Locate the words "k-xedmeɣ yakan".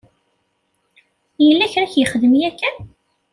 2.03-2.77